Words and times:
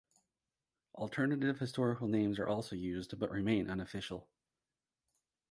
Alternative 0.95 1.59
historical 1.59 2.07
names 2.07 2.39
are 2.39 2.47
also 2.47 2.75
used, 2.75 3.19
but 3.19 3.29
remain 3.29 3.69
unofficial. 3.69 4.27